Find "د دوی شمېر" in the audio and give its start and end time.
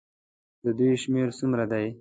0.63-1.27